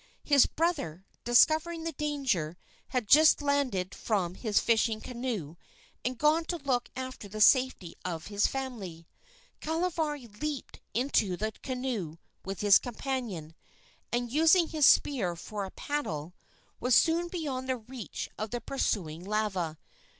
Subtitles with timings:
[0.23, 2.57] His brother, discovering the danger,
[2.87, 5.57] had just landed from his fishing canoe
[6.03, 9.07] and gone to look after the safety of his family.
[9.61, 13.53] Kahavari leaped into the canoe with his companion,
[14.11, 16.33] and, using his spear for a paddle,
[16.79, 19.77] was soon beyond the reach of the pursuing lava.